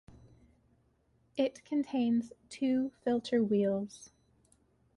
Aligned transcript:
It 1.37 1.63
contains 1.63 2.31
two 2.49 2.91
filter 3.03 3.43
wheels. 3.43 4.09